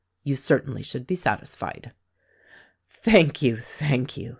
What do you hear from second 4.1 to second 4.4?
you